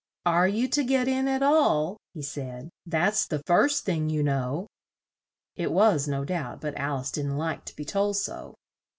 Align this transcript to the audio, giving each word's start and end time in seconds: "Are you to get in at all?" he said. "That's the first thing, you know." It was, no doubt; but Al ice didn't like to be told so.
"Are 0.25 0.47
you 0.47 0.67
to 0.69 0.83
get 0.83 1.07
in 1.07 1.27
at 1.27 1.43
all?" 1.43 1.95
he 2.15 2.23
said. 2.23 2.71
"That's 2.87 3.27
the 3.27 3.43
first 3.45 3.85
thing, 3.85 4.09
you 4.09 4.23
know." 4.23 4.65
It 5.55 5.71
was, 5.71 6.07
no 6.07 6.25
doubt; 6.25 6.59
but 6.59 6.75
Al 6.75 7.01
ice 7.01 7.11
didn't 7.11 7.37
like 7.37 7.65
to 7.65 7.75
be 7.75 7.85
told 7.85 8.17
so. 8.17 8.55